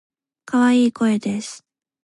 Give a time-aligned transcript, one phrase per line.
[0.45, 1.63] 可愛い声です。